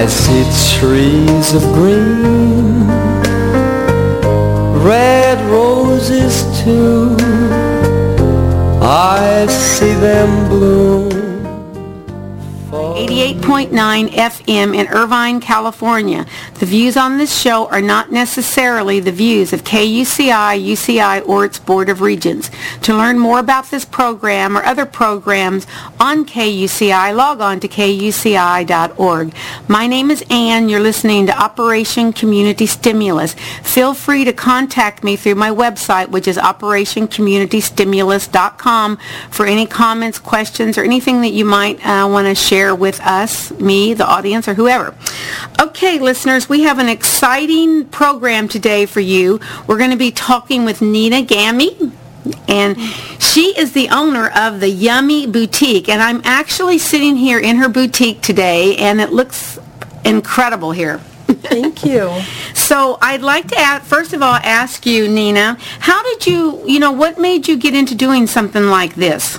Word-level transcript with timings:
I 0.00 0.06
see 0.06 0.44
trees 0.78 1.54
of 1.54 1.62
green, 1.74 2.86
red 4.86 5.40
roses 5.50 6.44
too. 6.62 7.16
I 8.80 9.46
see 9.48 9.94
them 9.94 10.48
bloom. 10.48 11.17
88.9 13.38 14.08
FM 14.10 14.76
in 14.76 14.88
Irvine, 14.88 15.40
California. 15.40 16.26
The 16.54 16.66
views 16.66 16.96
on 16.96 17.18
this 17.18 17.38
show 17.38 17.68
are 17.68 17.80
not 17.80 18.10
necessarily 18.10 18.98
the 19.00 19.12
views 19.12 19.52
of 19.52 19.62
KUCI, 19.64 20.60
UCI, 20.60 21.26
or 21.26 21.44
its 21.44 21.58
Board 21.58 21.88
of 21.88 22.00
Regents. 22.00 22.50
To 22.82 22.96
learn 22.96 23.18
more 23.18 23.38
about 23.38 23.70
this 23.70 23.84
program 23.84 24.56
or 24.56 24.64
other 24.64 24.86
programs 24.86 25.66
on 26.00 26.24
KUCI, 26.24 27.14
log 27.14 27.40
on 27.40 27.60
to 27.60 27.68
kuci.org. 27.68 29.34
My 29.68 29.86
name 29.86 30.10
is 30.10 30.24
Ann. 30.30 30.68
You're 30.68 30.80
listening 30.80 31.26
to 31.26 31.40
Operation 31.40 32.12
Community 32.12 32.66
Stimulus. 32.66 33.34
Feel 33.62 33.94
free 33.94 34.24
to 34.24 34.32
contact 34.32 35.04
me 35.04 35.14
through 35.16 35.36
my 35.36 35.50
website, 35.50 36.08
which 36.08 36.26
is 36.26 36.36
operationcommunitystimulus.com 36.36 38.98
for 39.30 39.46
any 39.46 39.66
comments, 39.66 40.18
questions, 40.18 40.76
or 40.76 40.82
anything 40.82 41.20
that 41.20 41.32
you 41.32 41.44
might 41.44 41.78
uh, 41.86 42.08
want 42.08 42.26
to 42.26 42.34
share 42.34 42.74
with 42.74 43.00
us, 43.00 43.27
me, 43.60 43.94
the 43.94 44.06
audience, 44.06 44.48
or 44.48 44.54
whoever. 44.54 44.94
Okay, 45.60 45.98
listeners, 45.98 46.48
we 46.48 46.62
have 46.62 46.78
an 46.78 46.88
exciting 46.88 47.86
program 47.86 48.48
today 48.48 48.86
for 48.86 49.00
you. 49.00 49.40
We're 49.66 49.78
going 49.78 49.90
to 49.90 49.96
be 49.96 50.12
talking 50.12 50.64
with 50.64 50.80
Nina 50.82 51.22
Gamie. 51.22 51.92
And 52.46 52.78
she 53.18 53.58
is 53.58 53.72
the 53.72 53.88
owner 53.88 54.28
of 54.28 54.60
the 54.60 54.68
Yummy 54.68 55.26
Bouquet. 55.26 55.84
And 55.88 56.02
I'm 56.02 56.20
actually 56.24 56.78
sitting 56.78 57.16
here 57.16 57.38
in 57.38 57.56
her 57.56 57.68
boutique 57.68 58.20
today, 58.20 58.76
and 58.76 59.00
it 59.00 59.12
looks 59.12 59.58
incredible 60.04 60.72
here. 60.72 60.98
Thank 60.98 61.84
you. 61.84 62.10
So 62.68 62.98
I'd 63.00 63.22
like 63.22 63.48
to 63.48 63.58
ask, 63.58 63.86
first 63.86 64.12
of 64.12 64.20
all 64.20 64.34
ask 64.34 64.84
you, 64.84 65.08
Nina, 65.08 65.56
how 65.80 66.02
did 66.02 66.26
you, 66.26 66.62
you 66.66 66.78
know, 66.78 66.92
what 66.92 67.18
made 67.18 67.48
you 67.48 67.56
get 67.56 67.74
into 67.74 67.94
doing 67.94 68.26
something 68.26 68.66
like 68.66 68.94
this? 68.94 69.38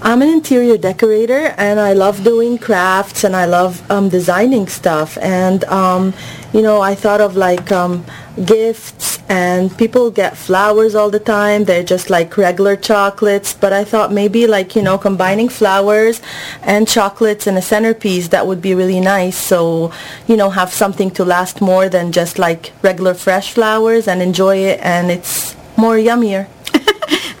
I'm 0.00 0.22
an 0.22 0.28
interior 0.28 0.78
decorator 0.78 1.54
and 1.58 1.80
I 1.80 1.92
love 1.92 2.22
doing 2.22 2.56
crafts 2.56 3.24
and 3.24 3.34
I 3.34 3.46
love 3.46 3.82
um, 3.90 4.08
designing 4.08 4.68
stuff. 4.68 5.18
And 5.18 5.64
um, 5.64 6.14
you 6.52 6.62
know 6.62 6.80
I 6.80 6.94
thought 6.94 7.20
of 7.20 7.34
like 7.36 7.72
um, 7.72 8.04
gifts 8.44 9.18
and 9.28 9.76
people 9.76 10.12
get 10.12 10.36
flowers 10.36 10.94
all 10.94 11.10
the 11.10 11.18
time. 11.18 11.64
They're 11.64 11.82
just 11.82 12.10
like 12.10 12.36
regular 12.36 12.76
chocolates. 12.76 13.52
But 13.52 13.72
I 13.72 13.82
thought 13.82 14.12
maybe 14.12 14.46
like 14.46 14.76
you 14.76 14.82
know 14.82 14.98
combining 14.98 15.48
flowers 15.48 16.22
and 16.62 16.86
chocolates 16.86 17.48
in 17.48 17.56
a 17.56 17.62
centerpiece 17.62 18.28
that 18.28 18.46
would 18.46 18.62
be 18.62 18.74
really 18.74 19.00
nice. 19.00 19.36
So 19.36 19.92
you 20.28 20.36
know 20.36 20.50
have 20.50 20.72
something 20.72 21.10
to 21.12 21.24
last 21.24 21.60
more 21.60 21.88
than 21.88 22.12
just 22.12 22.38
like 22.38 22.72
regular 22.82 23.14
fresh 23.14 23.52
flowers 23.52 24.06
and 24.06 24.22
enjoy 24.22 24.58
it 24.58 24.78
and 24.80 25.10
it's 25.10 25.56
more 25.76 25.96
yummier. 25.96 26.46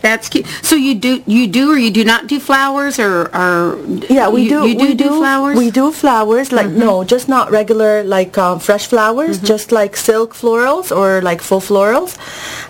That's 0.00 0.28
cute. 0.28 0.46
So 0.62 0.76
you 0.76 0.94
do 0.94 1.22
you 1.26 1.46
do 1.46 1.72
or 1.72 1.78
you 1.78 1.90
do 1.90 2.04
not 2.04 2.26
do 2.28 2.38
flowers 2.38 2.98
or, 2.98 3.34
or 3.34 3.78
yeah 4.08 4.28
we 4.28 4.42
you, 4.42 4.48
do 4.48 4.68
you 4.68 4.74
do, 4.78 4.84
we 4.86 4.94
do 4.94 5.08
flowers? 5.18 5.58
we 5.58 5.70
do 5.70 5.90
flowers 5.92 6.52
like 6.52 6.70
no 6.70 7.04
just 7.04 7.28
not 7.28 7.50
regular 7.50 8.04
like 8.04 8.38
um, 8.38 8.60
fresh 8.60 8.86
flowers 8.86 9.38
just 9.40 9.72
like 9.72 9.96
silk 9.96 10.34
florals 10.34 10.94
or 10.96 11.20
like 11.22 11.40
full 11.40 11.60
florals. 11.60 12.16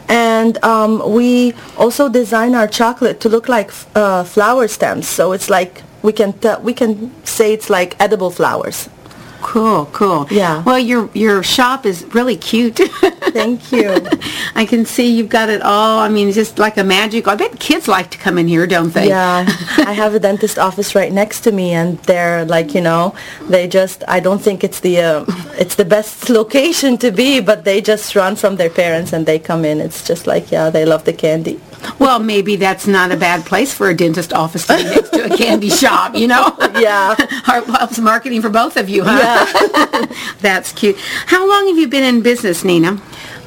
And 0.08 0.62
um, 0.64 1.12
we 1.12 1.52
also 1.76 2.08
design 2.08 2.54
our 2.54 2.66
chocolate 2.66 3.20
to 3.20 3.28
look 3.28 3.48
like 3.48 3.70
uh, 3.94 4.24
flower 4.24 4.66
stems. 4.68 5.06
So 5.06 5.32
it's 5.32 5.50
like 5.50 5.82
we 6.02 6.12
can 6.12 6.32
t- 6.32 6.60
we 6.62 6.72
can 6.72 7.12
say 7.24 7.52
it's 7.52 7.68
like 7.68 7.94
edible 8.00 8.30
flowers 8.30 8.88
Cool, 9.42 9.86
cool. 9.92 10.26
Yeah. 10.30 10.62
Well, 10.62 10.78
your 10.78 11.08
your 11.14 11.42
shop 11.42 11.86
is 11.86 12.04
really 12.14 12.36
cute. 12.36 12.76
Thank 13.38 13.70
you. 13.72 14.06
I 14.54 14.66
can 14.66 14.84
see 14.84 15.14
you've 15.14 15.28
got 15.28 15.48
it 15.48 15.62
all. 15.62 15.98
I 15.98 16.08
mean, 16.08 16.32
just 16.32 16.58
like 16.58 16.76
a 16.76 16.84
magic. 16.84 17.28
I 17.28 17.34
bet 17.36 17.60
kids 17.60 17.86
like 17.88 18.10
to 18.10 18.18
come 18.18 18.38
in 18.38 18.48
here, 18.48 18.66
don't 18.66 18.92
they? 18.92 19.08
Yeah, 19.08 19.44
I 19.78 19.92
have 19.92 20.14
a 20.14 20.18
dentist 20.18 20.58
office 20.58 20.94
right 20.94 21.12
next 21.12 21.42
to 21.42 21.52
me, 21.52 21.72
and 21.72 21.98
they're 22.00 22.44
like, 22.44 22.74
you 22.74 22.80
know, 22.80 23.14
they 23.48 23.68
just. 23.68 24.02
I 24.08 24.20
don't 24.20 24.40
think 24.40 24.64
it's 24.64 24.80
the 24.80 25.00
uh, 25.00 25.24
it's 25.58 25.76
the 25.76 25.84
best 25.84 26.28
location 26.30 26.98
to 26.98 27.10
be, 27.10 27.40
but 27.40 27.64
they 27.64 27.80
just 27.80 28.16
run 28.16 28.34
from 28.36 28.56
their 28.56 28.70
parents 28.70 29.12
and 29.12 29.24
they 29.24 29.38
come 29.38 29.64
in. 29.64 29.80
It's 29.80 30.06
just 30.06 30.26
like, 30.26 30.50
yeah, 30.50 30.70
they 30.70 30.84
love 30.84 31.04
the 31.04 31.12
candy. 31.12 31.60
Well, 31.98 32.18
maybe 32.18 32.56
that's 32.56 32.86
not 32.86 33.12
a 33.12 33.16
bad 33.16 33.44
place 33.44 33.72
for 33.72 33.88
a 33.88 33.94
dentist 33.94 34.32
office 34.32 34.66
to 34.66 34.76
be 34.76 34.84
next 34.84 35.10
to 35.10 35.32
a 35.32 35.36
candy 35.36 35.70
shop, 35.70 36.14
you 36.14 36.26
know? 36.26 36.56
Yeah. 36.78 37.16
Helps 37.44 37.98
marketing 37.98 38.40
for 38.40 38.50
both 38.50 38.76
of 38.76 38.88
you, 38.88 39.02
huh? 39.04 39.18
Yeah. 39.18 40.06
that's 40.40 40.70
cute. 40.72 40.96
How 41.26 41.48
long 41.48 41.66
have 41.68 41.76
you 41.76 41.88
been 41.88 42.04
in 42.04 42.22
business, 42.22 42.62
Nina? 42.62 43.00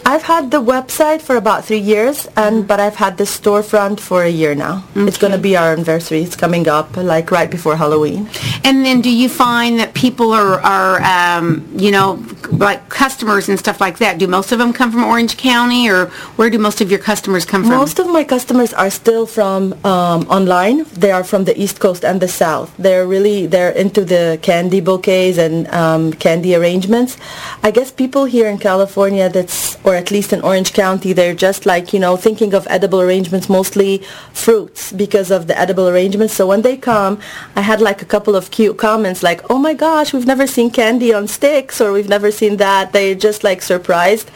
I've 0.05 0.23
had 0.23 0.51
the 0.51 0.61
website 0.61 1.21
for 1.21 1.35
about 1.35 1.65
three 1.65 1.79
years, 1.79 2.27
and 2.35 2.67
but 2.67 2.79
I've 2.79 2.95
had 2.95 3.17
the 3.17 3.23
storefront 3.23 3.99
for 3.99 4.23
a 4.23 4.29
year 4.29 4.55
now. 4.55 4.83
It's 4.95 5.17
going 5.17 5.33
to 5.33 5.39
be 5.39 5.55
our 5.55 5.73
anniversary. 5.73 6.21
It's 6.21 6.35
coming 6.35 6.67
up, 6.67 6.97
like 6.97 7.31
right 7.31 7.49
before 7.49 7.75
Halloween. 7.75 8.29
And 8.63 8.85
then 8.85 9.01
do 9.01 9.09
you 9.09 9.29
find 9.29 9.79
that 9.79 9.93
people 9.93 10.33
are, 10.33 10.59
are 10.61 11.01
um, 11.01 11.67
you 11.75 11.91
know, 11.91 12.23
like 12.51 12.89
customers 12.89 13.49
and 13.49 13.57
stuff 13.57 13.79
like 13.79 13.99
that, 13.99 14.17
do 14.17 14.27
most 14.27 14.51
of 14.51 14.59
them 14.59 14.73
come 14.73 14.91
from 14.91 15.03
Orange 15.03 15.37
County 15.37 15.89
or 15.89 16.07
where 16.35 16.49
do 16.49 16.57
most 16.57 16.81
of 16.81 16.89
your 16.89 16.99
customers 16.99 17.45
come 17.45 17.63
from? 17.63 17.71
Most 17.71 17.99
of 17.99 18.07
my 18.07 18.23
customers 18.23 18.73
are 18.73 18.89
still 18.89 19.25
from 19.25 19.73
um, 19.85 20.27
online. 20.27 20.83
They 20.93 21.11
are 21.11 21.23
from 21.23 21.45
the 21.45 21.59
East 21.59 21.79
Coast 21.79 22.03
and 22.03 22.21
the 22.21 22.27
South. 22.27 22.75
They're 22.77 23.07
really 23.07 23.47
they're 23.47 23.71
into 23.71 24.03
the 24.03 24.39
candy 24.41 24.81
bouquets 24.81 25.37
and 25.37 25.67
um, 25.69 26.13
candy 26.13 26.55
arrangements. 26.55 27.17
I 27.63 27.71
guess 27.71 27.91
people 27.91 28.25
here 28.25 28.47
in 28.47 28.57
California, 28.57 29.29
that's 29.29 29.75
or 29.91 29.95
at 29.95 30.09
least 30.09 30.31
in 30.31 30.41
Orange 30.41 30.71
County, 30.73 31.11
they're 31.13 31.35
just 31.35 31.65
like 31.65 31.91
you 31.93 31.99
know 31.99 32.15
thinking 32.15 32.53
of 32.53 32.65
edible 32.69 33.01
arrangements, 33.01 33.49
mostly 33.49 33.97
fruits 34.33 34.91
because 34.93 35.29
of 35.31 35.47
the 35.47 35.57
edible 35.59 35.87
arrangements. 35.89 36.33
So 36.33 36.47
when 36.47 36.61
they 36.61 36.77
come, 36.77 37.19
I 37.55 37.61
had 37.61 37.81
like 37.81 38.01
a 38.01 38.05
couple 38.05 38.35
of 38.35 38.51
cute 38.51 38.77
comments 38.77 39.21
like, 39.21 39.41
"Oh 39.49 39.57
my 39.57 39.73
gosh, 39.73 40.13
we've 40.13 40.31
never 40.33 40.47
seen 40.47 40.71
candy 40.71 41.13
on 41.13 41.27
sticks," 41.27 41.81
or 41.81 41.91
"We've 41.91 42.09
never 42.09 42.31
seen 42.31 42.57
that." 42.57 42.93
They're 42.93 43.15
just 43.15 43.43
like 43.43 43.61
surprised. 43.61 44.31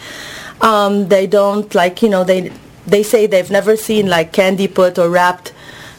Um, 0.61 1.07
they 1.07 1.25
don't 1.27 1.73
like 1.73 2.01
you 2.01 2.09
know 2.09 2.23
they 2.23 2.51
they 2.85 3.03
say 3.03 3.27
they've 3.27 3.51
never 3.59 3.75
seen 3.77 4.07
like 4.07 4.33
candy 4.33 4.67
put 4.67 4.99
or 4.99 5.09
wrapped 5.09 5.53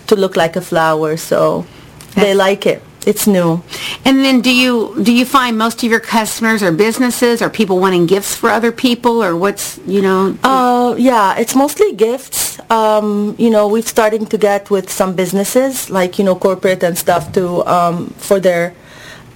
to 0.08 0.16
look 0.16 0.36
like 0.36 0.56
a 0.56 0.60
flower, 0.60 1.16
so 1.16 1.66
they 2.14 2.34
like 2.34 2.66
it. 2.66 2.82
It's 3.06 3.28
new. 3.28 3.62
And 4.04 4.24
then 4.24 4.40
do 4.40 4.52
you 4.52 5.00
do 5.00 5.12
you 5.12 5.24
find 5.24 5.56
most 5.56 5.84
of 5.84 5.90
your 5.90 6.00
customers 6.00 6.60
are 6.60 6.72
businesses 6.72 7.40
or 7.40 7.48
people 7.48 7.78
wanting 7.78 8.06
gifts 8.06 8.34
for 8.34 8.50
other 8.50 8.72
people 8.72 9.22
or 9.22 9.36
what's, 9.36 9.78
you 9.86 10.02
know? 10.02 10.36
Uh, 10.42 10.96
yeah, 10.98 11.38
it's 11.38 11.54
mostly 11.54 11.92
gifts. 11.94 12.58
Um, 12.68 13.36
you 13.38 13.48
know, 13.48 13.68
we're 13.68 13.82
starting 13.82 14.26
to 14.26 14.36
get 14.36 14.70
with 14.70 14.90
some 14.90 15.14
businesses, 15.14 15.88
like, 15.88 16.18
you 16.18 16.24
know, 16.24 16.34
corporate 16.34 16.82
and 16.82 16.98
stuff 16.98 17.32
to, 17.34 17.64
um, 17.66 18.08
for 18.18 18.40
their 18.40 18.74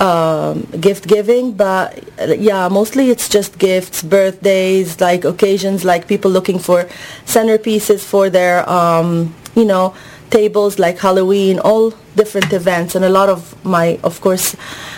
um, 0.00 0.66
gift 0.80 1.06
giving. 1.06 1.53
But 1.53 2.03
yeah, 2.41 2.66
mostly 2.69 3.10
it's 3.10 3.28
just 3.28 3.56
gifts, 3.56 4.03
birthdays, 4.03 5.00
like 5.00 5.25
occasions, 5.25 5.84
like 5.84 6.09
people 6.09 6.30
looking 6.32 6.59
for 6.59 6.88
centerpieces 7.25 8.03
for 8.03 8.30
their, 8.30 8.69
um, 8.69 9.32
you 9.54 9.64
know, 9.64 9.94
tables 10.30 10.78
like 10.78 10.98
Halloween, 10.98 11.58
all 11.58 11.92
different 12.16 12.52
events, 12.52 12.94
and 12.94 13.04
a 13.04 13.08
lot 13.08 13.28
of 13.28 13.62
my, 13.64 13.98
of 14.02 14.20
course, 14.20 14.56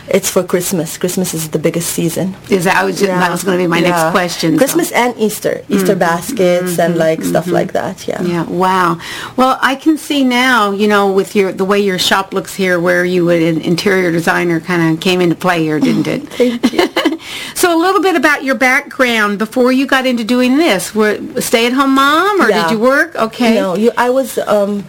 it's 0.09 0.31
for 0.31 0.43
Christmas. 0.43 0.98
Christmas 0.98 1.34
is 1.34 1.50
the 1.50 1.59
biggest 1.59 1.91
season. 1.91 2.34
Is 2.50 2.65
that, 2.65 2.76
I 2.76 2.84
was, 2.84 3.00
that 3.00 3.31
was 3.31 3.44
going 3.44 3.59
to 3.59 3.65
be 3.65 3.69
my 3.69 3.81
next 3.81 3.98
Yeah. 3.98 4.10
question. 4.10 4.53
so- 4.53 4.59
Christmas 4.59 4.93
and 4.93 5.16
Easter, 5.19 5.62
mm. 5.69 5.75
Easter 5.76 5.94
baskets 5.94 6.72
mm-hmm. 6.72 6.81
and 6.81 6.97
like 6.97 7.22
stuff 7.22 7.44
mm-hmm. 7.44 7.54
like 7.54 7.72
that. 7.72 8.06
Yeah. 8.09 8.22
Yeah, 8.22 8.44
wow. 8.44 8.98
Well, 9.37 9.59
I 9.60 9.75
can 9.75 9.97
see 9.98 10.25
now, 10.25 10.70
you 10.72 10.88
know, 10.88 11.12
with 11.12 11.37
your 11.37 11.53
the 11.53 11.64
way 11.64 11.81
your 11.81 11.99
shop 11.99 12.32
looks 12.32 12.54
here, 12.54 12.81
where 12.81 13.05
you 13.05 13.28
an 13.31 13.61
interior 13.61 14.11
designer 14.11 14.61
kind 14.61 14.94
of 14.94 15.00
came 15.00 15.20
into 15.20 15.37
play 15.37 15.62
here, 15.62 15.81
didn't 15.81 16.06
it? 16.06 16.28
Thank 16.28 16.73
you. 16.73 17.19
so 17.55 17.76
a 17.76 17.78
little 17.78 18.02
bit 18.02 18.17
about 18.17 18.44
your 18.44 18.55
background 18.55 19.38
before 19.38 19.73
you 19.73 19.87
got 19.87 20.06
into 20.06 20.25
doing 20.25 20.56
this. 20.56 20.94
Were 20.94 21.19
a 21.37 21.43
stay-at-home 21.43 21.94
mom, 21.94 22.40
or 22.40 22.49
Yeah. 22.49 22.62
did 22.62 22.73
you 22.73 22.78
work? 22.78 23.14
Okay. 23.17 23.55
No, 23.55 23.75
you, 23.75 23.93
I 23.96 24.11
was. 24.11 24.38
Um, 24.38 24.85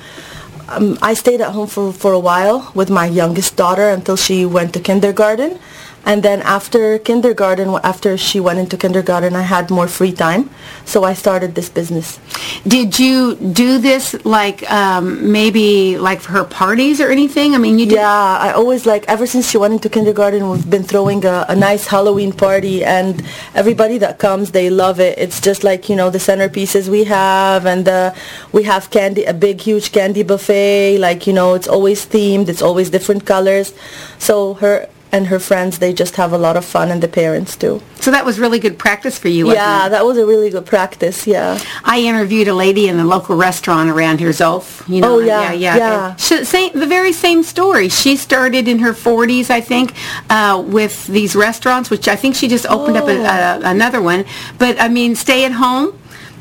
um, 0.76 0.98
I 1.02 1.14
stayed 1.14 1.42
at 1.42 1.52
home 1.52 1.68
for, 1.68 1.94
for 1.94 2.14
a 2.14 2.20
while 2.20 2.72
with 2.74 2.90
my 2.90 3.06
youngest 3.06 3.56
daughter 3.56 3.90
until 3.90 4.16
she 4.16 4.46
went 4.46 4.74
to 4.74 4.80
kindergarten. 4.80 5.60
And 6.06 6.22
then 6.22 6.42
after 6.42 7.00
kindergarten, 7.00 7.70
after 7.84 8.18
she 8.18 8.40
went 8.40 8.60
into 8.60 8.78
kindergarten, 8.78 9.36
I 9.36 9.42
had 9.42 9.70
more 9.72 9.88
free 9.88 10.12
time. 10.12 10.50
So 10.86 11.04
I 11.04 11.14
started 11.14 11.56
this 11.56 11.70
business. 11.70 12.20
Did 12.68 13.00
you 13.00 13.36
do 13.36 13.78
this 13.78 14.14
like 14.26 14.70
um, 14.70 15.32
maybe 15.32 15.98
like 15.98 16.20
for 16.20 16.32
her 16.34 16.44
parties 16.44 17.00
or 17.00 17.10
anything? 17.10 17.56
I 17.56 17.58
mean, 17.58 17.80
you 17.80 17.86
did. 17.86 17.96
Yeah, 17.96 18.38
I 18.38 18.52
always 18.52 18.86
like, 18.86 19.06
ever 19.08 19.26
since 19.26 19.50
she 19.50 19.58
went 19.58 19.74
into 19.74 19.90
kindergarten, 19.90 20.50
we've 20.50 20.70
been 20.70 20.84
throwing 20.84 21.24
a, 21.26 21.46
a 21.48 21.56
nice 21.56 21.88
Halloween 21.88 22.34
party 22.34 22.84
and 22.84 23.24
everybody 23.56 23.98
that 24.00 24.20
comes, 24.20 24.52
they 24.52 24.70
love 24.70 25.00
it. 25.00 25.18
It's 25.18 25.40
just 25.40 25.64
like, 25.64 25.88
you 25.88 25.96
know, 25.96 26.10
the 26.10 26.18
centerpieces 26.20 26.90
we 26.90 27.06
have 27.06 27.66
and 27.66 27.88
uh, 27.88 28.14
we 28.52 28.64
have 28.64 28.90
candy, 28.90 29.24
a 29.24 29.34
big, 29.34 29.62
huge 29.62 29.92
candy 29.94 30.24
buffet. 30.24 30.98
Like, 30.98 31.28
you 31.28 31.34
know, 31.34 31.54
it's 31.54 31.68
always 31.68 32.06
themed. 32.06 32.50
It's 32.50 32.62
always 32.62 32.90
different 32.90 33.26
colors. 33.26 33.74
So 34.20 34.56
her 34.56 34.90
and 35.14 35.28
her 35.28 35.40
friends, 35.40 35.78
they 35.80 35.94
just 35.94 36.16
have 36.18 36.34
a 36.34 36.38
lot 36.38 36.58
of 36.58 36.66
fun, 36.66 36.90
and 36.92 37.02
the 37.02 37.08
parents 37.08 37.56
too. 37.56 37.82
So 38.02 38.12
that 38.12 38.26
was 38.26 38.40
really 38.40 38.60
good 38.60 38.78
practice 38.78 39.18
for 39.18 39.30
you, 39.30 39.54
Yeah, 39.54 39.86
it? 39.86 39.90
that 39.92 40.04
was 40.06 40.18
a 40.18 40.26
really 40.26 40.50
good 40.50 40.66
practice. 40.66 41.26
Yeah. 41.28 41.58
I 41.86 42.00
interviewed 42.02 42.48
a 42.50 42.54
lady 42.54 42.88
in 42.90 42.98
the 42.98 43.06
local 43.06 43.38
restaurant 43.38 43.90
around 43.92 44.20
here, 44.20 44.32
Zolf. 44.32 44.86
You 44.90 45.00
know, 45.02 45.16
Oh, 45.16 45.20
yeah, 45.20 45.52
yeah, 45.54 45.78
yeah. 45.78 46.10
And 46.12 46.20
She, 46.20 46.44
same, 46.44 46.72
the 46.74 46.88
very 46.88 47.14
same 47.14 47.44
story. 47.44 47.88
She 47.90 48.18
started 48.18 48.68
in 48.68 48.80
her 48.80 48.92
40s, 48.94 49.50
I 49.52 49.62
think, 49.62 49.94
uh, 50.30 50.62
with 50.66 51.06
these 51.08 51.36
restaurants, 51.36 51.90
which 51.92 52.08
I 52.08 52.16
think 52.16 52.36
she 52.36 52.48
just 52.48 52.66
opened 52.66 52.98
up 52.98 53.08
a, 53.08 53.16
Oh. 53.20 53.24
a, 53.24 53.70
another 53.70 54.02
one. 54.02 54.26
But 54.58 54.82
I 54.82 54.88
mean, 54.90 55.16
stay 55.16 55.46
at 55.46 55.52
home. 55.54 55.94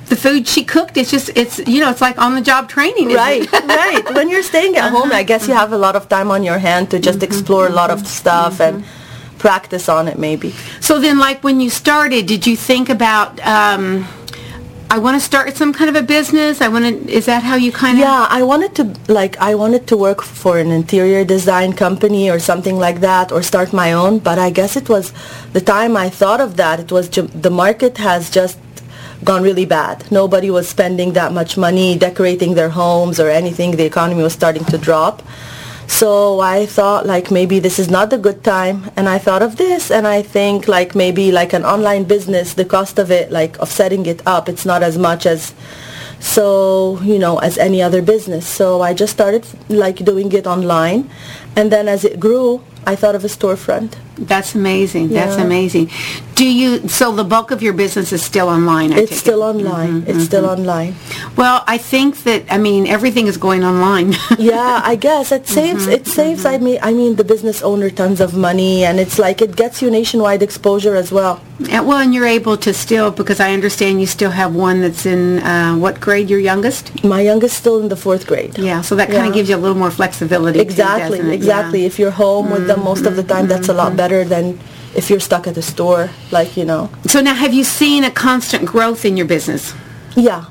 The 0.08 0.16
food 0.16 0.46
she 0.46 0.64
cooked, 0.64 0.96
it's 0.96 1.10
just, 1.10 1.30
it's 1.34 1.58
you 1.66 1.80
know, 1.80 1.90
it's 1.90 2.00
like 2.00 2.18
on 2.18 2.34
the 2.34 2.40
job 2.40 2.68
training. 2.68 3.08
Right, 3.14 3.50
right. 3.52 4.02
When 4.14 4.28
you're 4.28 4.42
staying 4.42 4.76
at 4.76 4.90
home, 4.90 5.10
I 5.10 5.16
uh-huh. 5.16 5.22
guess 5.24 5.48
you 5.48 5.54
have 5.54 5.72
a 5.72 5.78
lot 5.78 5.96
of 5.96 6.08
time 6.08 6.30
on 6.30 6.42
your 6.42 6.58
hand 6.58 6.90
to 6.90 6.98
just 6.98 7.20
mm-hmm. 7.20 7.32
explore 7.32 7.66
a 7.66 7.70
lot 7.70 7.90
of 7.90 8.00
mm-hmm. 8.00 8.06
stuff 8.06 8.60
and 8.60 8.84
mm-hmm. 8.84 9.38
practice 9.38 9.88
on 9.88 10.08
it 10.08 10.18
maybe. 10.18 10.50
So 10.80 11.00
then, 11.00 11.18
like 11.18 11.42
when 11.42 11.60
you 11.60 11.70
started, 11.70 12.26
did 12.26 12.46
you 12.46 12.56
think 12.56 12.88
about? 12.88 13.40
Um, 13.46 14.06
I 14.92 14.98
want 14.98 15.18
to 15.18 15.24
start 15.24 15.56
some 15.56 15.72
kind 15.72 15.88
of 15.88 15.96
a 15.96 16.02
business. 16.02 16.60
I 16.60 16.68
want 16.68 16.84
to. 16.84 17.10
Is 17.10 17.24
that 17.24 17.42
how 17.42 17.54
you 17.54 17.72
kind 17.72 17.94
of? 17.94 18.00
Yeah, 18.00 18.26
I 18.28 18.42
wanted 18.42 18.74
to 18.74 18.84
like 19.10 19.38
I 19.38 19.54
wanted 19.54 19.86
to 19.86 19.96
work 19.96 20.20
for 20.20 20.58
an 20.58 20.70
interior 20.70 21.24
design 21.24 21.72
company 21.72 22.28
or 22.30 22.38
something 22.38 22.76
like 22.76 23.00
that 23.00 23.32
or 23.32 23.42
start 23.42 23.72
my 23.72 23.94
own, 23.94 24.18
but 24.18 24.38
I 24.38 24.50
guess 24.50 24.76
it 24.76 24.90
was 24.90 25.14
the 25.54 25.62
time 25.62 25.96
I 25.96 26.10
thought 26.10 26.42
of 26.42 26.58
that, 26.58 26.78
it 26.78 26.92
was 26.92 27.08
the 27.08 27.50
market 27.50 27.96
has 27.96 28.28
just 28.28 28.58
gone 29.24 29.42
really 29.42 29.64
bad. 29.64 30.10
Nobody 30.10 30.50
was 30.50 30.68
spending 30.68 31.12
that 31.12 31.32
much 31.32 31.56
money 31.56 31.96
decorating 31.96 32.54
their 32.54 32.70
homes 32.70 33.20
or 33.20 33.28
anything. 33.28 33.76
The 33.76 33.84
economy 33.84 34.22
was 34.22 34.32
starting 34.32 34.64
to 34.66 34.78
drop. 34.78 35.22
So 35.86 36.40
I 36.40 36.66
thought 36.66 37.06
like 37.06 37.30
maybe 37.30 37.58
this 37.58 37.78
is 37.78 37.90
not 37.90 38.12
a 38.12 38.18
good 38.18 38.42
time 38.42 38.90
and 38.96 39.08
I 39.08 39.18
thought 39.18 39.42
of 39.42 39.56
this 39.56 39.90
and 39.90 40.06
I 40.06 40.22
think 40.22 40.66
like 40.66 40.94
maybe 40.94 41.30
like 41.32 41.52
an 41.52 41.64
online 41.64 42.04
business, 42.04 42.54
the 42.54 42.64
cost 42.64 42.98
of 42.98 43.10
it, 43.10 43.30
like 43.30 43.58
of 43.58 43.70
setting 43.70 44.06
it 44.06 44.22
up, 44.26 44.48
it's 44.48 44.64
not 44.64 44.82
as 44.82 44.96
much 44.96 45.26
as 45.26 45.52
so 46.22 47.00
you 47.02 47.18
know 47.18 47.38
as 47.38 47.58
any 47.58 47.82
other 47.82 48.00
business 48.00 48.46
so 48.46 48.80
i 48.80 48.94
just 48.94 49.12
started 49.12 49.44
like 49.68 49.96
doing 50.04 50.30
it 50.30 50.46
online 50.46 51.10
and 51.56 51.72
then 51.72 51.88
as 51.88 52.04
it 52.04 52.20
grew 52.20 52.62
i 52.86 52.94
thought 52.94 53.16
of 53.16 53.24
a 53.24 53.26
storefront 53.26 53.96
That's 54.16 54.54
amazing. 54.54 55.08
That's 55.08 55.36
amazing. 55.36 55.90
Do 56.42 56.52
you? 56.52 56.88
So 56.88 57.14
the 57.14 57.22
bulk 57.22 57.52
of 57.52 57.62
your 57.62 57.72
business 57.72 58.10
is 58.12 58.20
still 58.20 58.48
online. 58.48 58.92
I 58.92 58.98
it's 59.02 59.16
still 59.16 59.42
it. 59.44 59.50
online 59.52 59.92
mm-hmm, 60.00 60.10
it's 60.10 60.18
mm-hmm. 60.18 60.30
still 60.30 60.46
online 60.54 60.96
Well, 61.36 61.62
I 61.68 61.78
think 61.78 62.10
that 62.26 62.40
I 62.50 62.58
mean 62.58 62.82
everything 62.88 63.26
is 63.32 63.36
going 63.36 63.62
online. 63.72 64.08
yeah 64.38 64.80
i 64.92 64.94
guess 65.06 65.30
it 65.30 65.44
mm-hmm, 65.44 65.58
saves 65.60 65.86
it 65.96 66.04
saves 66.18 66.42
i 66.44 66.56
mean 66.66 66.78
i 66.88 66.92
mean 67.00 67.12
the 67.20 67.26
business 67.32 67.58
owner 67.70 67.90
tons 68.00 68.20
of 68.26 68.30
money 68.48 68.74
and 68.86 68.94
it's 69.04 69.18
like 69.26 69.38
it 69.46 69.52
gets 69.62 69.76
you 69.82 69.88
nationwide 70.00 70.42
exposure 70.48 70.96
as 71.02 71.08
well 71.18 71.34
And- 71.74 71.86
well, 71.88 72.00
and 72.04 72.10
you're 72.14 72.32
able 72.40 72.56
to 72.66 72.70
still 72.84 73.08
because 73.20 73.38
I 73.46 73.50
understand 73.58 73.92
you 74.04 74.08
still 74.18 74.34
have 74.42 74.50
one 74.68 74.76
that's 74.84 75.04
in 75.14 75.22
uh, 75.52 75.74
what 75.84 75.94
grade? 76.06 76.28
Your 76.34 76.42
youngest? 76.50 76.82
my 77.14 77.20
youngest 77.30 77.52
is 77.54 77.58
still 77.62 77.78
in 77.82 77.88
the 77.94 78.00
fourth 78.04 78.24
grade 78.30 78.52
Yeah. 78.70 78.80
So 78.88 78.92
that 79.00 79.08
kind 79.14 79.26
of 79.28 79.32
Yeah. 79.32 79.38
gives 79.38 79.48
you 79.50 79.56
a 79.60 79.62
little 79.64 79.80
more 79.84 79.92
flexibility. 80.00 80.58
exactly 80.68 81.18
doesn't 81.18 81.38
exactly 81.40 81.80
Yeah. 81.80 81.90
if 81.90 81.94
you're 82.00 82.16
home 82.26 82.46
with 82.54 82.64
them 82.70 82.80
most 82.90 83.04
of 83.10 83.14
the 83.18 83.26
time 83.32 83.44
that's 83.52 83.70
a 83.74 83.76
lot 83.82 83.92
better 84.02 84.20
than 84.34 84.44
if 84.94 85.10
you're 85.10 85.20
stuck 85.20 85.46
at 85.46 85.54
the 85.54 85.62
store 85.62 86.10
like 86.30 86.56
you 86.56 86.64
know 86.64 86.90
So 87.06 87.20
now, 87.20 87.34
have 87.34 87.54
you 87.54 87.64
seen 87.64 88.04
a 88.04 88.10
constant 88.10 88.66
growth 88.66 89.04
in 89.04 89.16
your 89.16 89.26
business? 89.26 89.74
yeah 90.16 90.46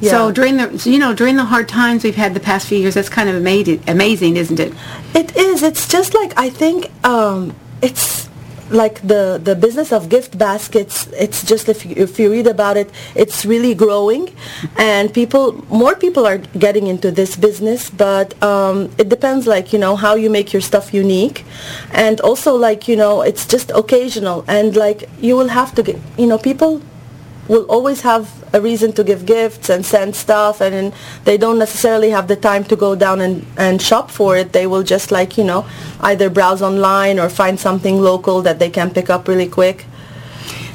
yeah. 0.00 0.10
So 0.10 0.32
during 0.32 0.56
the, 0.56 0.90
you 0.90 0.98
know, 0.98 1.14
during 1.14 1.36
the 1.36 1.44
hard 1.44 1.68
times 1.68 2.02
we've 2.04 2.16
had 2.16 2.34
the 2.34 2.40
past 2.40 2.66
few 2.66 2.76
years, 2.78 2.94
that's 2.94 3.08
kind 3.08 3.28
of 3.28 3.36
amazing, 3.36 3.82
amazing, 3.86 4.36
isn't 4.36 4.58
it? 4.58 4.72
It 5.14 5.34
is. 5.36 5.62
It's 5.62 5.86
just 5.88 6.14
like 6.14 6.32
I 6.36 6.50
think 6.50 6.90
um, 7.06 7.54
it's 7.80 8.28
like 8.70 9.00
the 9.06 9.40
the 9.42 9.54
business 9.54 9.92
of 9.92 10.08
gift 10.08 10.36
baskets. 10.38 11.06
It's 11.18 11.44
just 11.44 11.68
if 11.68 11.84
you, 11.84 11.94
if 11.96 12.18
you 12.18 12.30
read 12.30 12.46
about 12.46 12.76
it, 12.76 12.90
it's 13.14 13.44
really 13.44 13.74
growing, 13.74 14.34
and 14.76 15.12
people 15.12 15.64
more 15.68 15.94
people 15.94 16.26
are 16.26 16.38
getting 16.58 16.86
into 16.86 17.10
this 17.10 17.36
business. 17.36 17.90
But 17.90 18.40
um, 18.42 18.90
it 18.98 19.08
depends, 19.08 19.46
like 19.46 19.72
you 19.72 19.78
know, 19.78 19.96
how 19.96 20.14
you 20.14 20.30
make 20.30 20.52
your 20.52 20.62
stuff 20.62 20.94
unique, 20.94 21.44
and 21.92 22.20
also 22.20 22.54
like 22.54 22.88
you 22.88 22.96
know, 22.96 23.22
it's 23.22 23.46
just 23.46 23.70
occasional, 23.74 24.44
and 24.48 24.76
like 24.76 25.08
you 25.20 25.36
will 25.36 25.48
have 25.48 25.74
to 25.74 25.82
get 25.82 25.98
you 26.16 26.26
know 26.26 26.38
people 26.38 26.80
will 27.48 27.64
always 27.64 28.00
have 28.02 28.44
a 28.54 28.60
reason 28.60 28.92
to 28.92 29.04
give 29.04 29.26
gifts 29.26 29.68
and 29.68 29.84
send 29.84 30.14
stuff 30.16 30.60
and 30.60 30.94
they 31.24 31.36
don't 31.36 31.58
necessarily 31.58 32.10
have 32.10 32.28
the 32.28 32.36
time 32.36 32.64
to 32.64 32.76
go 32.76 32.94
down 32.94 33.20
and, 33.20 33.44
and 33.56 33.82
shop 33.82 34.10
for 34.10 34.36
it. 34.36 34.52
They 34.52 34.66
will 34.66 34.82
just 34.82 35.10
like, 35.10 35.36
you 35.36 35.44
know, 35.44 35.66
either 36.00 36.30
browse 36.30 36.62
online 36.62 37.18
or 37.18 37.28
find 37.28 37.58
something 37.58 38.00
local 38.00 38.42
that 38.42 38.58
they 38.58 38.70
can 38.70 38.90
pick 38.90 39.10
up 39.10 39.28
really 39.28 39.48
quick. 39.48 39.86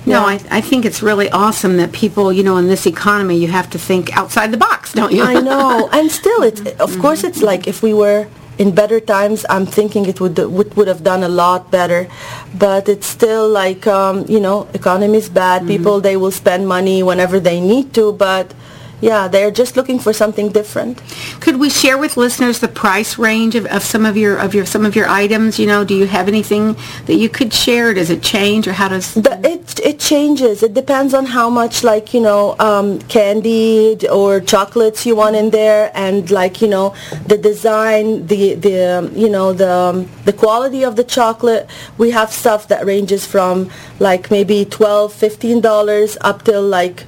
No. 0.06 0.24
I, 0.24 0.40
I 0.50 0.62
think 0.62 0.86
it's 0.86 1.02
really 1.02 1.30
awesome 1.30 1.78
that 1.78 1.92
people, 1.92 2.32
you 2.34 2.44
know, 2.44 2.58
in 2.58 2.68
this 2.68 2.86
economy, 2.86 3.38
you 3.38 3.48
have 3.48 3.70
to 3.72 3.80
think 3.80 4.16
outside 4.18 4.52
the 4.52 4.58
box, 4.58 4.94
don't 4.94 5.12
you? 5.12 5.24
I 5.24 5.40
know. 5.40 5.90
And 6.00 6.12
still, 6.12 6.44
it's 6.44 6.62
of 6.80 6.98
course 7.00 7.24
it's 7.24 7.42
like 7.42 7.68
if 7.68 7.84
we 7.84 7.94
were 7.94 8.28
in 8.60 8.76
better 8.76 9.00
times, 9.00 9.46
I'm 9.50 9.66
thinking 9.66 10.06
it 10.06 10.20
would 10.20 10.38
would, 10.38 10.76
would 10.76 10.88
have 10.88 11.02
done 11.02 11.24
a 11.24 11.30
lot 11.30 11.72
better. 11.72 12.08
But 12.54 12.90
it's 12.90 13.08
still 13.08 13.48
like 13.50 13.88
um, 13.88 14.26
you 14.28 14.40
know, 14.40 14.68
economy's 14.74 15.30
bad. 15.30 15.66
People 15.66 16.02
they 16.02 16.18
will 16.18 16.36
spend 16.36 16.68
money 16.68 17.02
whenever 17.02 17.40
they 17.40 17.60
need 17.62 17.94
to, 17.96 18.12
but 18.12 18.54
yeah, 19.02 19.28
they're 19.28 19.52
just 19.52 19.78
looking 19.78 20.00
for 20.00 20.14
something 20.14 20.50
different. 20.52 21.02
Could 21.40 21.58
we 21.58 21.70
share 21.70 21.98
with 21.98 22.18
listeners 22.18 22.60
the 22.60 22.68
price 22.68 23.18
range 23.18 23.56
of, 23.56 23.66
of 23.68 23.84
some 23.84 24.06
of 24.06 24.18
your 24.18 24.38
of 24.38 24.54
your 24.54 24.66
some 24.66 24.86
of 24.86 24.96
your 24.96 25.08
items? 25.08 25.60
You 25.60 25.68
know, 25.68 25.84
do 25.84 25.96
you 25.96 26.08
have 26.08 26.28
anything 26.28 26.76
that 27.06 27.16
you 27.16 27.30
could 27.30 27.54
share? 27.54 27.94
Does 27.94 28.10
it 28.10 28.22
change, 28.22 28.68
or 28.68 28.74
how 28.74 28.90
does? 28.90 29.14
The, 29.14 29.40
it 29.44 29.80
it 29.80 30.00
changes. 30.00 30.64
It 30.64 30.74
depends 30.74 31.14
on 31.14 31.26
how 31.26 31.50
much 31.50 31.84
like 31.84 32.14
you 32.14 32.22
know 32.22 32.56
um, 32.60 33.00
candy 33.04 33.98
or 34.10 34.40
chocolates 34.40 35.06
you 35.06 35.16
want 35.16 35.36
in 35.36 35.50
there, 35.50 35.92
and 35.94 36.30
like 36.30 36.62
you 36.62 36.68
know 36.68 36.96
the 37.28 37.38
design, 37.38 38.28
the 38.28 38.56
the 38.56 39.00
um, 39.00 39.16
you 39.16 39.30
know 39.30 39.54
the 39.54 39.72
um, 39.72 40.10
the 40.26 40.34
quality 40.34 40.84
of 40.84 40.96
the 40.96 41.04
chocolate. 41.04 41.70
We 41.98 42.12
have 42.12 42.32
stuff 42.32 42.68
that 42.68 42.86
ranges 42.86 43.26
from 43.26 43.70
like 44.00 44.30
maybe 44.30 44.66
twelve, 44.66 45.14
fifteen 45.14 45.62
dollars 45.62 46.18
up 46.22 46.44
till 46.44 46.64
like. 46.64 47.06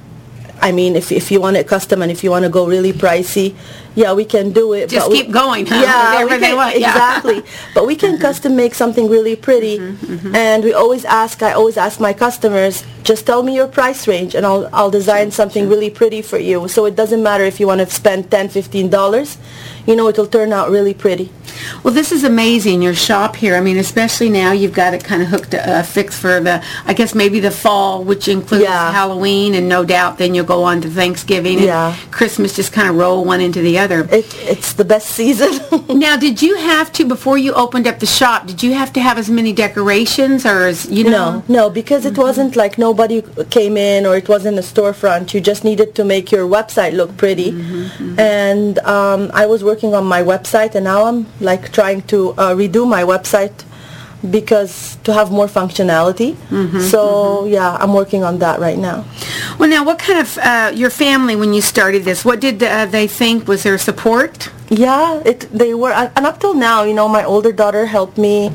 I 0.60 0.72
mean, 0.72 0.96
if 0.96 1.10
if 1.10 1.30
you 1.30 1.40
want 1.40 1.56
it 1.56 1.66
custom 1.66 2.02
and 2.02 2.10
if 2.10 2.22
you 2.22 2.30
want 2.30 2.44
to 2.44 2.48
go 2.48 2.66
really 2.66 2.92
pricey, 2.92 3.54
yeah, 3.94 4.12
we 4.12 4.24
can 4.24 4.52
do 4.52 4.72
it. 4.72 4.90
Just 4.90 5.06
but 5.06 5.12
we- 5.12 5.22
keep 5.22 5.32
going, 5.32 5.66
huh? 5.66 5.82
Yeah, 5.82 6.22
Whatever 6.22 6.38
can- 6.40 6.56
want, 6.56 6.78
yeah. 6.78 6.90
exactly. 6.90 7.42
But 7.74 7.86
we 7.86 7.96
can 7.96 8.12
mm-hmm. 8.14 8.22
custom 8.22 8.56
make 8.56 8.74
something 8.74 9.08
really 9.08 9.36
pretty, 9.36 9.78
mm-hmm, 9.78 10.14
mm-hmm. 10.14 10.34
and 10.34 10.64
we 10.64 10.72
always 10.72 11.04
ask. 11.04 11.42
I 11.42 11.52
always 11.52 11.76
ask 11.76 12.00
my 12.00 12.12
customers, 12.12 12.84
just 13.02 13.26
tell 13.26 13.42
me 13.42 13.54
your 13.54 13.66
price 13.66 14.06
range, 14.06 14.34
and 14.34 14.46
I'll 14.46 14.68
I'll 14.72 14.90
design 14.90 15.30
something 15.30 15.68
really 15.68 15.90
pretty 15.90 16.22
for 16.22 16.38
you. 16.38 16.68
So 16.68 16.86
it 16.86 16.96
doesn't 16.96 17.22
matter 17.22 17.44
if 17.44 17.58
you 17.60 17.66
want 17.66 17.80
to 17.80 17.88
spend 17.90 18.30
ten, 18.30 18.48
fifteen 18.48 18.88
dollars, 18.88 19.38
you 19.86 19.96
know, 19.96 20.08
it'll 20.08 20.26
turn 20.26 20.52
out 20.52 20.70
really 20.70 20.94
pretty. 20.94 21.30
Well, 21.82 21.92
this 21.94 22.12
is 22.12 22.24
amazing. 22.24 22.82
Your 22.82 22.94
shop 22.94 23.36
here. 23.36 23.54
I 23.56 23.60
mean, 23.60 23.76
especially 23.78 24.30
now 24.30 24.52
you've 24.52 24.72
got 24.74 24.94
it 24.94 25.04
kind 25.04 25.22
of 25.22 25.28
hooked, 25.28 25.54
uh, 25.54 25.82
fixed 25.82 26.20
for 26.20 26.40
the. 26.40 26.62
I 26.86 26.94
guess 26.94 27.14
maybe 27.14 27.40
the 27.40 27.50
fall, 27.50 28.02
which 28.04 28.26
includes 28.28 28.64
Yeah. 28.64 28.90
Halloween, 28.92 29.54
and 29.54 29.68
no 29.68 29.84
doubt 29.84 30.18
then 30.18 30.34
you'll 30.34 30.44
go 30.46 30.62
on 30.64 30.80
to 30.82 30.88
Thanksgiving 30.90 31.56
and 31.58 31.66
Yeah. 31.66 31.96
Christmas. 32.10 32.54
Just 32.56 32.72
kind 32.72 32.88
of 32.88 32.96
roll 32.96 33.24
one 33.24 33.40
into 33.40 33.60
the 33.60 33.78
other. 33.78 34.08
It 34.10 34.26
it's 34.48 34.72
the 34.74 34.84
best 34.84 35.08
season. 35.10 35.52
Now, 36.02 36.16
did 36.16 36.42
you 36.42 36.56
have 36.56 36.90
to 36.94 37.04
before 37.04 37.38
you 37.38 37.52
opened 37.52 37.86
up 37.86 37.98
the 38.00 38.06
shop? 38.06 38.46
Did 38.46 38.62
you 38.62 38.72
have 38.74 38.92
to 38.94 39.00
have 39.00 39.18
as 39.18 39.28
many 39.30 39.52
decorations, 39.52 40.44
or 40.46 40.66
as 40.66 40.86
you 40.90 41.04
know? 41.04 41.10
No, 41.12 41.42
no, 41.48 41.70
because 41.70 42.04
it 42.06 42.16
wasn't 42.18 42.56
like 42.56 42.78
nobody 42.78 43.22
came 43.50 43.76
in 43.76 44.06
or 44.06 44.16
it 44.16 44.28
wasn't 44.28 44.58
a 44.58 44.62
storefront. 44.62 45.32
You 45.34 45.40
just 45.40 45.62
needed 45.64 45.94
to 45.96 46.04
make 46.04 46.32
your 46.32 46.46
website 46.48 46.92
look 46.94 47.16
pretty. 47.16 47.50
And 48.18 48.78
um, 48.80 49.30
I 49.34 49.46
was 49.46 49.62
working 49.62 49.71
on 49.94 50.04
my 50.04 50.22
website, 50.22 50.74
and 50.74 50.84
now 50.84 51.04
I'm 51.06 51.26
like 51.40 51.72
trying 51.72 52.02
to 52.02 52.30
uh, 52.32 52.54
redo 52.54 52.86
my 52.88 53.02
website 53.02 53.52
because 54.30 54.96
to 55.04 55.12
have 55.12 55.30
more 55.30 55.48
functionality. 55.48 56.36
so 56.90 57.44
yeah, 57.46 57.76
I'm 57.80 57.92
working 57.92 58.22
on 58.24 58.38
that 58.38 58.60
right 58.60 58.78
now. 58.78 59.04
Well, 59.58 59.68
now, 59.68 59.84
what 59.84 59.98
kind 59.98 60.18
of 60.20 60.38
uh, 60.38 60.70
your 60.74 60.90
family 60.90 61.34
when 61.36 61.52
you 61.54 61.62
started 61.62 62.04
this? 62.04 62.24
What 62.24 62.40
did 62.40 62.62
uh, 62.62 62.86
they 62.86 63.06
think? 63.06 63.48
Was 63.48 63.62
there 63.62 63.78
support? 63.78 64.50
Yeah, 64.74 65.20
it 65.26 65.40
they 65.52 65.74
were 65.74 65.92
and 65.92 66.24
up 66.24 66.40
till 66.40 66.54
now, 66.54 66.82
you 66.84 66.94
know, 66.94 67.06
my 67.06 67.24
older 67.24 67.52
daughter 67.52 67.84
helped 67.84 68.16
me. 68.16 68.50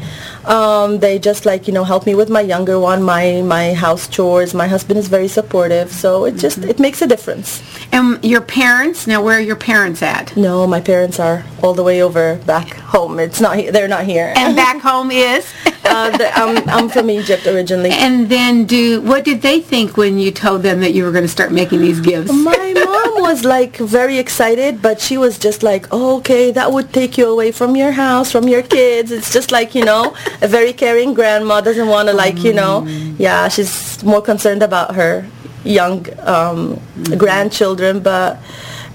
Um, 0.46 0.98
they 0.98 1.20
just 1.20 1.46
like 1.46 1.68
you 1.68 1.74
know 1.74 1.84
help 1.84 2.08
me 2.08 2.16
with 2.16 2.28
my 2.30 2.42
younger 2.42 2.80
one, 2.80 3.04
my 3.04 3.44
my 3.44 3.76
house 3.76 4.08
chores. 4.08 4.56
My 4.56 4.68
husband 4.68 4.98
is 4.98 5.10
very 5.10 5.28
supportive, 5.28 5.92
so 5.92 6.26
it 6.26 6.38
just 6.38 6.58
it 6.60 6.80
makes 6.80 7.04
a 7.04 7.08
difference. 7.08 7.62
And 7.92 8.24
your 8.26 8.42
parents? 8.42 9.06
Now, 9.06 9.22
where 9.22 9.38
are 9.38 9.42
your 9.52 9.56
parents 9.58 10.02
at? 10.02 10.36
No, 10.36 10.66
my 10.66 10.82
parents 10.82 11.20
are 11.20 11.46
all 11.62 11.76
the 11.76 11.84
way 11.84 12.02
over 12.02 12.38
back 12.48 12.70
home. 12.94 13.20
It's 13.20 13.40
not 13.40 13.58
he- 13.58 13.70
they're 13.70 13.88
not 13.88 14.06
here. 14.06 14.34
And 14.36 14.56
back 14.56 14.82
home 14.90 15.12
is? 15.12 15.46
Uh, 15.88 16.18
the, 16.18 16.28
I'm, 16.38 16.70
I'm 16.70 16.90
from 16.90 17.10
Egypt 17.10 17.48
originally. 17.48 17.92
And 17.92 18.30
then 18.30 18.66
do 18.66 19.02
what 19.02 19.26
did 19.26 19.42
they 19.42 19.60
think 19.60 19.98
when 19.98 20.20
you 20.20 20.32
told 20.32 20.64
them 20.64 20.82
that 20.82 20.94
you 20.94 21.04
were 21.04 21.12
going 21.12 21.24
to 21.24 21.30
start 21.30 21.52
making 21.52 21.82
these 21.82 22.00
gifts? 22.00 22.32
My 22.32 22.74
mom 22.74 23.22
was 23.22 23.44
like 23.44 23.78
very 23.78 24.18
excited, 24.18 24.82
but 24.82 25.00
she 25.02 25.18
was 25.18 25.38
just 25.40 25.64
like, 25.64 25.88
oh, 25.92 26.18
okay, 26.18 26.52
that 26.52 26.72
would 26.72 26.94
take 26.94 27.18
you 27.18 27.28
away 27.28 27.52
from 27.52 27.76
your 27.76 27.92
house, 27.92 28.32
from 28.32 28.48
your 28.48 28.64
kids. 28.64 29.12
It's 29.12 29.32
just 29.32 29.52
like, 29.52 29.76
you 29.76 29.84
know, 29.84 30.16
a 30.42 30.48
very 30.48 30.74
caring 30.74 31.14
grandma 31.14 31.62
doesn't 31.62 31.88
want 31.88 32.10
to 32.10 32.14
like, 32.14 32.44
you 32.44 32.54
know, 32.54 32.86
yeah, 33.18 33.48
she's 33.48 34.04
more 34.04 34.22
concerned 34.22 34.64
about 34.64 34.96
her 34.96 35.26
young 35.64 36.06
um, 36.22 36.80
grandchildren, 37.18 38.00
but 38.00 38.40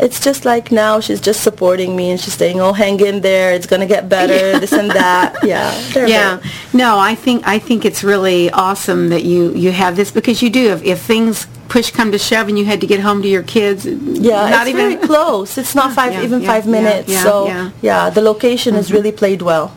it's 0.03 0.21
just 0.21 0.45
like 0.45 0.73
now 0.73 1.01
she's 1.01 1.21
just 1.21 1.43
supporting 1.43 1.97
me 1.97 2.11
and 2.11 2.21
she's 2.21 2.35
saying, 2.35 2.61
"Oh, 2.61 2.73
hang 2.73 2.99
in 3.01 3.21
there. 3.21 3.53
It's 3.53 3.67
gonna 3.67 3.87
get 3.87 4.09
better. 4.09 4.59
This 4.59 4.73
and 4.73 4.91
that." 4.91 5.39
Yeah. 5.53 5.75
yeah 6.07 6.41
no 6.73 6.99
i 6.99 7.15
think 7.15 7.47
i 7.47 7.59
think 7.59 7.85
it's 7.85 8.03
really 8.05 8.51
awesome 8.51 9.09
that 9.09 9.25
you 9.25 9.53
you 9.55 9.71
have 9.73 9.97
this 9.97 10.11
because 10.11 10.41
you 10.43 10.51
do 10.51 10.71
if, 10.73 10.83
if 10.85 11.01
things 11.01 11.47
push 11.73 11.91
come 11.91 12.13
to 12.13 12.19
shove 12.19 12.49
and 12.49 12.59
you 12.59 12.65
had 12.65 12.81
to 12.83 12.87
get 12.87 13.01
home 13.01 13.23
to 13.23 13.29
your 13.29 13.43
kids 13.43 13.87
Yeah, 13.87 14.49
not 14.51 14.67
it's 14.67 14.77
even 14.77 14.91
very 14.91 15.07
close. 15.07 15.57
It's 15.57 15.75
not 15.75 15.93
five, 15.99 16.13
yeah, 16.13 16.23
even 16.23 16.43
yeah, 16.43 16.53
five 16.53 16.67
minutes. 16.67 17.23
so 17.23 17.47
yeah. 17.47 17.71
yeah, 17.81 18.11
the 18.11 18.21
location 18.21 18.75
has 18.75 18.87
mm-hmm. 18.87 18.97
really 18.97 19.13
played 19.13 19.41
well. 19.41 19.75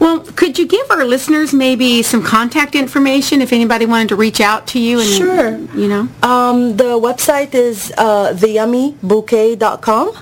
Well 0.00 0.20
could 0.40 0.58
you 0.58 0.66
give 0.66 0.90
our 0.90 1.04
listeners 1.04 1.52
maybe 1.52 2.02
some 2.02 2.22
contact 2.22 2.74
information 2.74 3.42
if 3.42 3.52
anybody 3.52 3.84
wanted 3.86 4.08
to 4.08 4.16
reach 4.16 4.40
out 4.40 4.66
to 4.72 4.78
you 4.78 4.98
and 5.00 5.08
Sure. 5.08 5.50
you 5.82 5.88
know 5.88 6.08
Um, 6.22 6.76
the 6.76 6.96
website 7.08 7.54
is 7.54 7.92
uh, 7.98 8.32
theyummybouquet.com. 8.42 10.12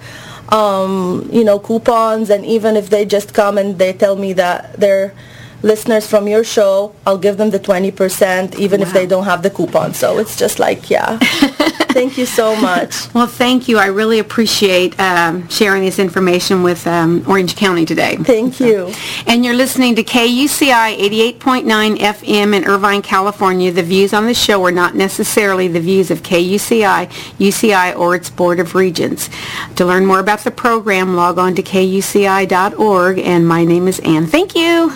um, 0.49 1.29
you 1.31 1.43
know, 1.43 1.59
coupons, 1.59 2.31
and 2.33 2.41
even 2.45 2.75
if 2.75 2.89
they 2.89 3.05
just 3.05 3.33
come 3.35 3.57
and 3.61 3.77
they 3.77 3.91
tell 3.93 4.15
me 4.15 4.33
that 4.33 4.79
they're 4.81 5.13
listeners 5.61 6.07
from 6.07 6.27
your 6.27 6.43
show, 6.43 6.95
I'll 7.05 7.19
give 7.19 7.35
them 7.37 7.51
the 7.51 7.59
20%, 7.59 8.55
even 8.57 8.81
if 8.81 8.89
they 8.93 9.05
don't 9.05 9.25
have 9.25 9.43
the 9.43 9.51
coupon. 9.51 9.93
So 9.93 10.17
it's 10.17 10.35
just 10.43 10.57
like, 10.57 10.89
yeah. 10.89 11.19
thank 11.93 12.17
you 12.17 12.25
so 12.25 12.55
much. 12.59 13.13
well 13.13 13.27
thank 13.27 13.67
you 13.67 13.77
i 13.77 13.85
really 13.85 14.19
appreciate 14.19 14.99
um, 14.99 15.47
sharing 15.49 15.83
this 15.83 15.99
information 15.99 16.63
with 16.63 16.85
um, 16.87 17.23
orange 17.27 17.55
county 17.55 17.85
today 17.85 18.17
Thank 18.33 18.59
you. 18.59 18.91
And 19.27 19.45
you're 19.45 19.53
listening 19.53 19.95
to 19.95 20.03
KUCI 20.03 20.97
88.9 21.39 21.97
FM 21.97 22.55
in 22.55 22.65
Irvine, 22.65 23.01
California. 23.01 23.71
The 23.71 23.83
views 23.83 24.13
on 24.13 24.25
the 24.25 24.33
show 24.33 24.63
are 24.65 24.71
not 24.71 24.95
necessarily 24.95 25.67
the 25.67 25.79
views 25.79 26.09
of 26.09 26.23
KUCI, 26.23 27.07
UCI, 27.37 27.95
or 27.95 28.15
its 28.15 28.29
Board 28.29 28.59
of 28.59 28.75
Regents. 28.75 29.29
To 29.75 29.85
learn 29.85 30.05
more 30.05 30.19
about 30.19 30.39
the 30.39 30.51
program, 30.51 31.15
log 31.15 31.37
on 31.37 31.53
to 31.55 31.63
kuci.org. 31.63 33.19
And 33.19 33.47
my 33.47 33.65
name 33.65 33.87
is 33.87 33.99
Ann. 33.99 34.25
Thank 34.25 34.55
you. 34.55 34.91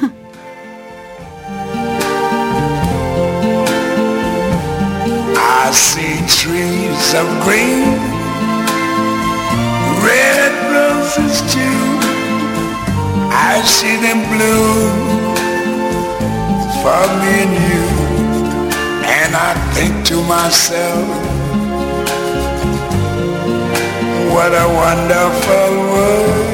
I 5.39 5.72
see 5.72 6.06
trees 7.07 7.19
of 7.19 7.27
green, 7.43 7.83
red 10.03 10.53
roses 10.73 11.41
too. 11.53 11.79
I 13.31 13.61
see 13.65 13.95
them 13.97 14.19
bloom 14.31 15.35
for 16.81 17.03
me 17.19 17.33
and 17.43 17.53
you. 17.69 17.85
And 19.19 19.35
I 19.35 19.53
think 19.73 20.05
to 20.07 20.21
myself, 20.23 21.07
what 24.33 24.51
a 24.53 24.67
wonderful 24.83 26.47